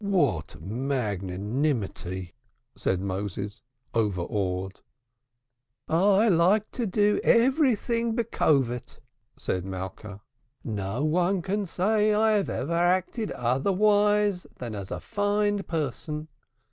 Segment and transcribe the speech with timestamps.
[0.03, 2.33] "What magnanimity,"
[2.75, 3.61] said Moses
[3.93, 4.79] overawed.
[5.87, 8.81] "I like to do everything with decorum,"
[9.37, 10.21] said Malka.
[10.63, 16.29] "No one can say I have ever acted otherwise than as a fine person.